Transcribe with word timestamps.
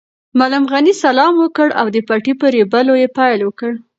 معلم 0.39 0.63
غني 0.71 0.93
سلام 1.03 1.33
وکړ 1.43 1.67
او 1.79 1.87
د 1.95 1.97
پټي 2.07 2.33
په 2.41 2.47
رېبلو 2.55 2.93
یې 3.01 3.07
پیل 3.17 3.39
وکړ. 3.43 3.71